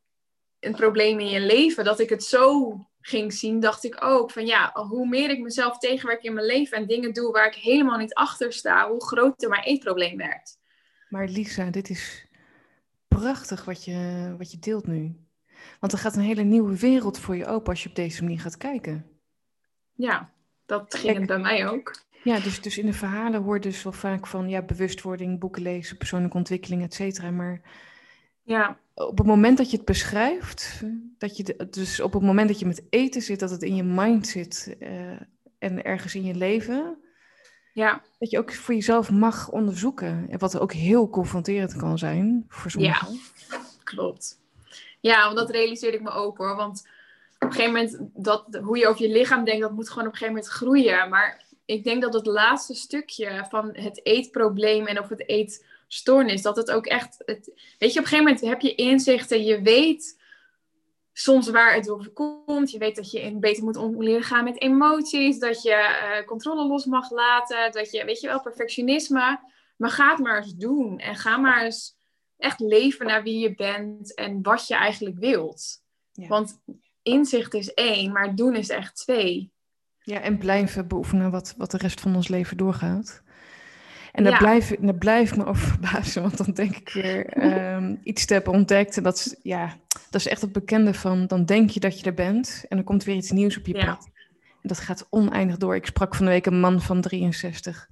[0.60, 1.84] een probleem in je leven.
[1.84, 2.74] Dat ik het zo
[3.08, 6.78] ging zien, dacht ik ook van ja, hoe meer ik mezelf tegenwerk in mijn leven
[6.78, 10.58] en dingen doe waar ik helemaal niet achter sta, hoe groter mijn eetprobleem werd.
[11.10, 12.28] Maar Lisa, dit is
[13.08, 15.16] prachtig wat je, wat je deelt nu.
[15.80, 18.40] Want er gaat een hele nieuwe wereld voor je open als je op deze manier
[18.40, 19.06] gaat kijken.
[19.94, 20.34] Ja,
[20.66, 22.04] dat ging het bij mij ook.
[22.24, 25.98] Ja, dus, dus in de verhalen hoor dus wel vaak van ja, bewustwording, boeken lezen,
[25.98, 27.32] persoonlijke ontwikkeling, et cetera.
[27.32, 27.62] Maar
[28.44, 28.80] ja.
[28.96, 30.82] Op het moment dat je het beschrijft,
[31.18, 33.84] dat je dus op het moment dat je met eten zit, dat het in je
[33.84, 35.20] mind zit uh,
[35.60, 36.98] en ergens in je leven,
[37.74, 38.02] ja.
[38.20, 40.26] dat je ook voor jezelf mag onderzoeken.
[40.30, 43.20] En wat ook heel confronterend kan zijn voor sommigen.
[43.50, 44.40] Ja, klopt.
[45.00, 46.56] Ja, want dat realiseerde ik me ook hoor.
[46.56, 46.88] Want
[47.40, 50.18] een gegeven moment, dat, hoe je over je lichaam denkt, dat moet gewoon op een
[50.18, 51.10] gegeven moment groeien.
[51.10, 55.24] Maar ik denk dat het laatste stukje van het eetprobleem en of het
[55.88, 59.44] eetstoornis, dat het ook echt, het, weet je, op een gegeven moment heb je inzichten,
[59.44, 60.24] je weet
[61.18, 62.72] soms waar het over komt.
[62.72, 65.72] Je weet dat je beter moet om leren gaan met emoties, dat je
[66.20, 69.40] uh, controle los mag laten, dat je, weet je wel, perfectionisme.
[69.78, 71.96] Maar ga het maar eens doen en ga maar eens
[72.38, 75.84] echt leven naar wie je bent en wat je eigenlijk wilt.
[76.14, 76.62] Want
[77.02, 79.52] inzicht is één, maar doen is echt twee.
[80.02, 83.24] Ja, en blijven beoefenen wat, wat de rest van ons leven doorgaat.
[84.16, 88.00] En daar, blijf, daar blijf ik me over verbazen, want dan denk ik weer um,
[88.04, 88.98] iets te hebben ontdekt.
[88.98, 92.06] En dat is, ja, dat is echt het bekende van, dan denk je dat je
[92.06, 94.10] er bent en dan komt weer iets nieuws op je pad.
[94.62, 95.76] En dat gaat oneindig door.
[95.76, 97.90] Ik sprak van de week een man van 63.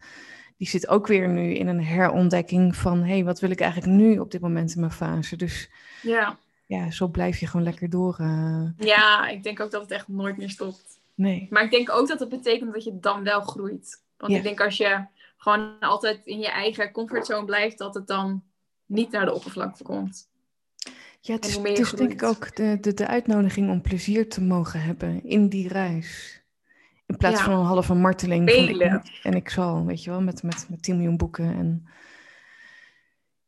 [0.58, 3.92] Die zit ook weer nu in een herontdekking van, hé, hey, wat wil ik eigenlijk
[3.92, 5.36] nu op dit moment in mijn fase?
[5.36, 5.70] Dus
[6.02, 8.18] ja, ja zo blijf je gewoon lekker door.
[8.22, 8.70] Uh...
[8.78, 11.00] Ja, ik denk ook dat het echt nooit meer stopt.
[11.16, 11.48] Nee.
[11.50, 14.02] Maar ik denk ook dat het betekent dat je dan wel groeit.
[14.18, 15.06] Want ik denk als je
[15.44, 18.44] gewoon altijd in je eigen comfortzone blijft, dat het dan
[18.86, 20.30] niet naar de oppervlakte komt.
[21.20, 24.42] Ja, het is, het is denk ik ook de, de, de uitnodiging om plezier te
[24.42, 26.42] mogen hebben in die reis.
[27.06, 30.66] In plaats van een halve marteling van en ik zal, weet je wel, met, met,
[30.70, 31.56] met 10 miljoen boeken.
[31.56, 31.88] En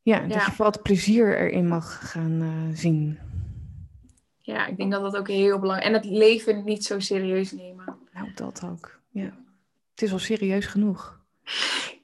[0.02, 3.20] ja, dat je vooral het plezier erin mag gaan uh, zien.
[4.42, 6.02] Ja, ik denk dat dat ook heel belangrijk is.
[6.02, 7.98] En het leven niet zo serieus nemen.
[8.14, 9.38] Nou, dat ook, ja.
[9.92, 11.25] Het is al serieus genoeg.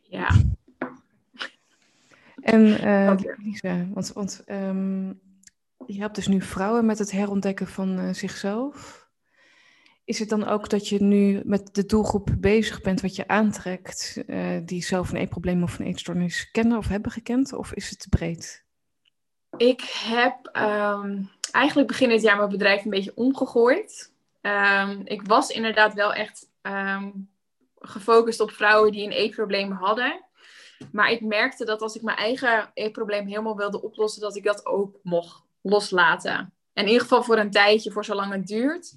[0.01, 0.29] Ja.
[2.41, 5.19] En uh, Lisa, want, want um,
[5.85, 9.07] je helpt dus nu vrouwen met het herontdekken van uh, zichzelf.
[10.03, 14.23] Is het dan ook dat je nu met de doelgroep bezig bent wat je aantrekt,
[14.27, 17.99] uh, die zelf een eetprobleem of een eetstoornis kennen of hebben gekend, of is het
[17.99, 18.65] te breed?
[19.57, 24.13] Ik heb um, eigenlijk begin dit jaar mijn bedrijf een beetje omgegooid.
[24.41, 27.29] Um, ik was inderdaad wel echt um,
[27.81, 30.25] gefocust op vrouwen die een eetprobleem hadden.
[30.91, 34.65] Maar ik merkte dat als ik mijn eigen eetprobleem helemaal wilde oplossen, dat ik dat
[34.65, 36.53] ook mocht loslaten.
[36.73, 38.93] En in ieder geval voor een tijdje, voor zolang het duurt.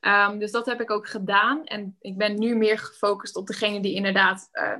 [0.00, 1.64] Um, dus dat heb ik ook gedaan.
[1.64, 4.72] En ik ben nu meer gefocust op degene die inderdaad uh,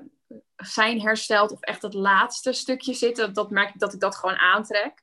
[0.56, 3.32] zijn hersteld of echt het laatste stukje zitten.
[3.32, 5.02] Dat merk ik dat ik dat gewoon aantrek.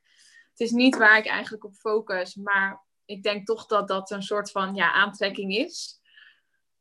[0.50, 4.24] Het is niet waar ik eigenlijk op focus, maar ik denk toch dat dat een
[4.24, 6.02] soort van ja, aantrekking is.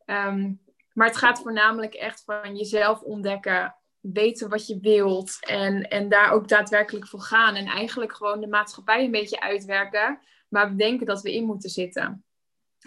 [0.07, 0.61] Um,
[0.99, 6.31] maar het gaat voornamelijk echt van jezelf ontdekken, weten wat je wilt en, en daar
[6.31, 7.55] ook daadwerkelijk voor gaan.
[7.55, 11.71] En eigenlijk gewoon de maatschappij een beetje uitwerken waar we denken dat we in moeten
[11.71, 12.25] zitten.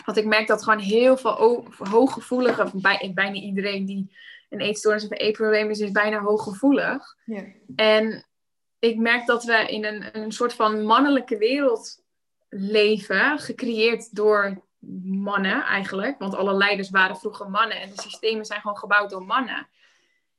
[0.05, 4.15] Want ik merk dat gewoon heel veel hooggevoelige, bij, bijna iedereen die
[4.49, 7.15] een eetstoornis of een eetprobleem is, is bijna hooggevoelig.
[7.25, 7.43] Ja.
[7.75, 8.25] En
[8.79, 12.03] ik merk dat we in een, een soort van mannelijke wereld
[12.49, 14.69] leven, gecreëerd door
[15.03, 16.19] mannen eigenlijk.
[16.19, 19.67] Want alle leiders waren vroeger mannen en de systemen zijn gewoon gebouwd door mannen.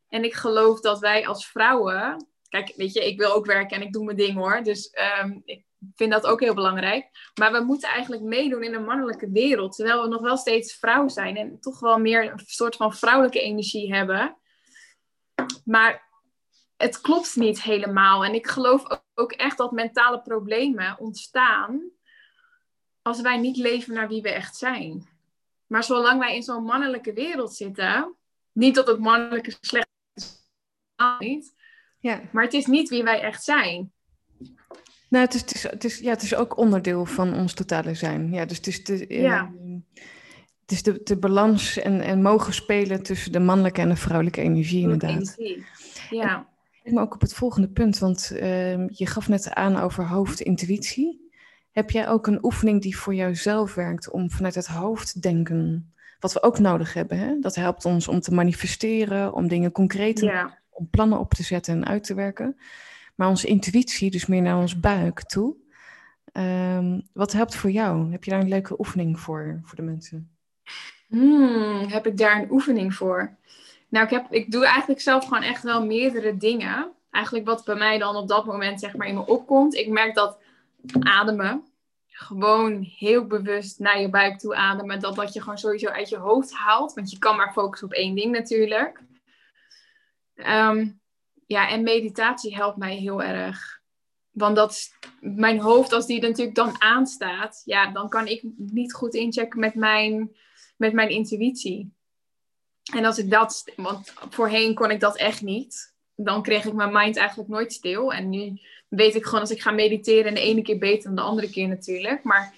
[0.08, 2.26] En ik geloof dat wij als vrouwen.
[2.48, 4.62] Kijk, weet je, ik wil ook werken en ik doe mijn ding hoor.
[4.62, 7.30] Dus um, ik vind dat ook heel belangrijk.
[7.34, 9.76] Maar we moeten eigenlijk meedoen in een mannelijke wereld.
[9.76, 13.40] Terwijl we nog wel steeds vrouw zijn en toch wel meer een soort van vrouwelijke
[13.40, 14.36] energie hebben.
[15.64, 16.10] Maar
[16.76, 18.24] het klopt niet helemaal.
[18.24, 21.90] En ik geloof ook echt dat mentale problemen ontstaan
[23.02, 25.06] als wij niet leven naar wie we echt zijn.
[25.66, 28.14] Maar zolang wij in zo'n mannelijke wereld zitten,
[28.52, 30.42] niet dat het mannelijke slecht is,
[31.18, 31.54] niet,
[31.98, 32.20] ja.
[32.32, 33.92] maar het is niet wie wij echt zijn.
[35.08, 37.94] Nou, het is, het is, het is, ja, het is ook onderdeel van ons totale
[37.94, 38.32] zijn.
[38.32, 39.52] Ja, dus het is de, ja.
[39.64, 39.76] uh,
[40.60, 44.40] het is de, de balans en, en mogen spelen tussen de mannelijke en de vrouwelijke
[44.40, 45.34] energie, inderdaad.
[45.38, 45.64] Energie.
[46.10, 46.48] Ja.
[46.82, 51.21] En, maar ook op het volgende punt, want uh, je gaf net aan over hoofdintuïtie.
[51.72, 55.92] Heb jij ook een oefening die voor jouzelf werkt om vanuit het hoofd denken?
[56.20, 57.18] Wat we ook nodig hebben.
[57.18, 57.38] Hè?
[57.40, 60.58] Dat helpt ons om te manifesteren, om dingen concreet ja.
[60.70, 62.56] om plannen op te zetten en uit te werken.
[63.14, 65.56] Maar onze intuïtie, dus meer naar ons buik toe.
[66.32, 68.10] Um, wat helpt voor jou?
[68.12, 70.30] Heb je daar een leuke oefening voor, voor de mensen?
[71.08, 73.36] Hmm, heb ik daar een oefening voor?
[73.88, 76.90] Nou, ik, heb, ik doe eigenlijk zelf gewoon echt wel meerdere dingen.
[77.10, 79.74] Eigenlijk wat bij mij dan op dat moment zeg maar in me opkomt.
[79.74, 80.38] Ik merk dat
[80.98, 81.66] ademen.
[82.06, 85.00] Gewoon heel bewust naar je buik toe ademen.
[85.00, 86.92] Dat dat je gewoon sowieso uit je hoofd haalt.
[86.92, 89.02] Want je kan maar focussen op één ding natuurlijk.
[90.34, 90.90] Ehm,
[91.46, 93.80] ja, en meditatie helpt mij heel erg.
[94.30, 94.90] Want dat
[95.20, 99.74] mijn hoofd, als die natuurlijk dan aanstaat, ja, dan kan ik niet goed inchecken met
[99.74, 100.36] mijn,
[100.76, 101.94] met mijn intuïtie.
[102.94, 105.94] En als ik dat, want voorheen kon ik dat echt niet.
[106.14, 108.12] Dan kreeg ik mijn mind eigenlijk nooit stil.
[108.12, 108.60] En nu
[108.96, 111.50] weet ik gewoon als ik ga mediteren en de ene keer beter dan de andere
[111.50, 112.22] keer natuurlijk.
[112.22, 112.54] Maar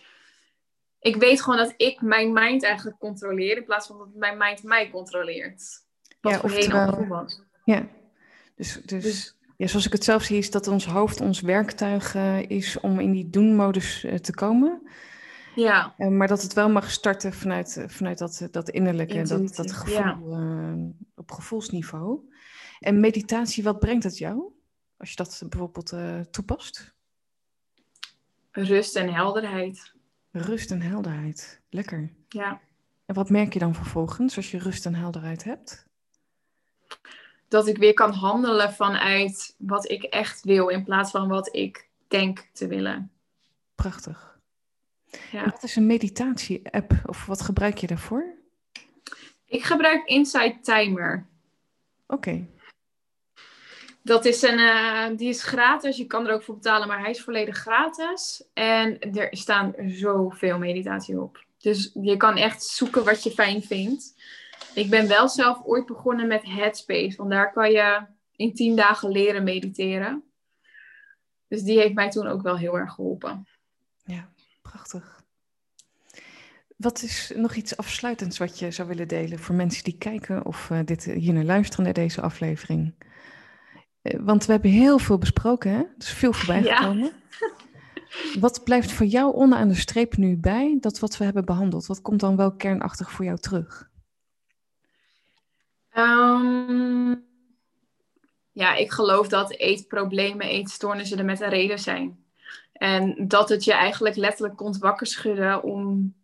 [1.00, 4.62] ik weet gewoon dat ik mijn mind eigenlijk controleer in plaats van dat mijn mind
[4.62, 5.82] mij controleert.
[6.20, 7.42] Wat Ja, voorheen al goed was.
[7.64, 7.86] Ja,
[8.56, 12.14] dus, dus, Dus- ja, zoals ik het zelf zie, is dat ons hoofd ons werktuig
[12.14, 14.82] eh, is om in die doen-modus eh, te komen.
[15.54, 19.40] Ja, Eh, maar dat het wel mag starten vanuit, vanuit dat, dat innerlijke, dat, dat
[19.40, 20.76] Intuïtie, gevoel ja.
[21.14, 22.20] op gevoelsniveau.
[22.80, 24.52] En meditatie, wat brengt het jou?
[24.96, 26.92] Als je dat bijvoorbeeld eh, toepast?
[28.50, 29.92] rust en helderheid.
[30.30, 31.60] Rust en helderheid.
[31.70, 32.12] Lekker.
[32.28, 32.60] Ja.
[33.06, 35.86] En wat merk je dan vervolgens als je rust en helderheid hebt?
[37.48, 41.88] Dat ik weer kan handelen vanuit wat ik echt wil in plaats van wat ik
[42.08, 43.10] denk te willen.
[43.74, 44.38] Prachtig.
[45.10, 45.44] En Ja.
[45.44, 48.34] wat is een meditatie-app of wat gebruik je daarvoor?
[49.46, 51.26] Ik gebruik Insight Timer.
[52.06, 52.46] Oké,
[54.04, 55.96] Dat is een, eh, die is gratis.
[55.96, 58.44] Je kan er ook voor betalen, maar hij is volledig gratis.
[58.52, 61.44] En er staan zoveel meditatie op.
[61.58, 64.14] Dus je kan echt zoeken wat je fijn vindt.
[64.74, 67.16] Ik ben wel zelf ooit begonnen met Headspace.
[67.16, 70.22] Want daar kan je in tien dagen leren mediteren.
[71.48, 73.48] Dus die heeft mij toen ook wel heel erg geholpen.
[74.04, 74.28] ja,
[74.62, 75.22] prachtig.
[76.76, 80.70] Wat is nog iets afsluitends wat je zou willen delen voor mensen die kijken of
[80.70, 82.94] eh, dit hier naar luisteren naar deze aflevering?
[84.04, 85.78] Eh, want we hebben heel veel besproken, hè?
[85.78, 86.76] Er is veel voorbij Ja.
[86.76, 87.12] gekomen.
[88.40, 91.86] Wat blijft voor jou onderaan de streep nu bij dat wat we hebben behandeld?
[91.86, 93.90] Wat komt dan wel kernachtig voor jou terug?
[95.90, 97.14] Ehm,
[98.52, 102.24] ja, ik geloof dat eetproblemen, eetstoornissen er met een reden zijn.
[102.72, 106.14] En dat het je eigenlijk letterlijk komt wakker schudden om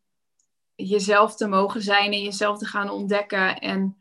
[0.75, 4.00] jezelf te mogen zijn en jezelf te gaan ontdekken en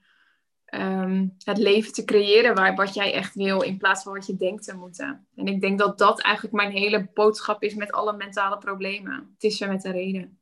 [0.69, 4.37] ehm, het leven te creëren waar, wat jij echt wil in plaats van wat je
[4.37, 5.27] denkt te moeten.
[5.35, 9.29] En ik denk dat dat eigenlijk mijn hele boodschap is met alle mentale problemen.
[9.33, 10.39] Het is er met een reden.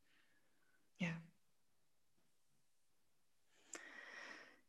[0.96, 1.20] Ja.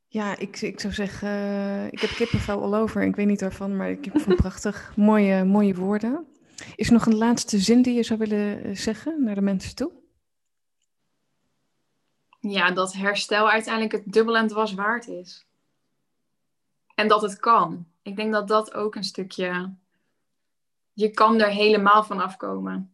[0.08, 3.04] Ja, ik, ik zou zeggen, eh, ik heb kippenvel al over.
[3.04, 4.94] Ik weet niet waarvan, maar ik vond prachtig.
[4.96, 6.28] Mooie, mooie woorden.
[6.76, 9.76] Is er nog een laatste zin die je zou willen eh, zeggen naar de mensen
[9.76, 10.00] toe?
[12.40, 15.48] ja, dat herstel uiteindelijk het dubbel en dwars waard is.
[17.00, 17.86] En dat het kan.
[18.02, 19.74] Ik denk dat dat ook een stukje.
[20.94, 22.92] Je kan er helemaal van afkomen.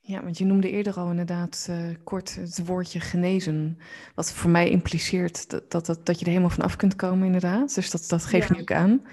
[0.00, 3.78] Ja, want je noemde eerder al inderdaad eh, kort het woordje genezen.
[4.14, 7.26] Wat voor mij impliceert dat, dat, dat, dat je er helemaal van af kunt komen,
[7.26, 7.74] inderdaad.
[7.74, 8.60] Dus dat, dat geef je Ja.
[8.60, 9.06] ook aan.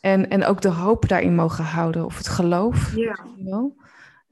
[0.00, 2.96] En, en ook de hoop daarin mogen houden, of het geloof.
[2.96, 3.26] Ja.
[3.38, 3.76] wel.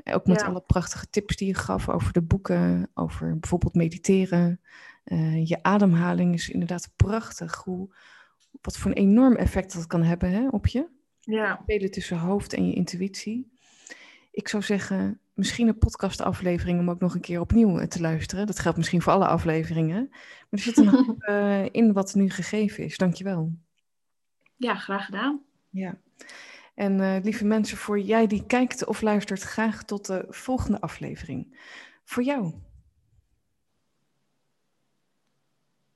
[0.04, 0.46] Ook met Ja.
[0.46, 4.60] alle prachtige tips die je gaf over de boeken, over bijvoorbeeld mediteren.
[5.04, 7.54] Eh, je ademhaling is inderdaad prachtig.
[7.64, 7.94] Hoe,
[8.60, 10.86] wat voor een enorm effect dat kan hebben hè, op je.
[11.20, 11.58] Ja.
[11.62, 13.52] Spelen tussen hoofd en je intuïtie.
[14.30, 18.46] Ik zou zeggen, misschien een podcastaflevering om ook nog een keer opnieuw eh, te luisteren.
[18.46, 20.08] Dat geldt misschien voor alle afleveringen.
[20.10, 21.22] Maar er zit een hoop
[21.72, 22.96] in wat nu gegeven is.
[22.96, 23.52] Dankjewel.
[24.56, 25.40] ja, graag gedaan.
[25.70, 25.98] Ja.
[26.74, 31.58] En eh, lieve mensen, voor jij die kijkt of luistert, graag tot de volgende aflevering.
[32.04, 32.54] Voor jou.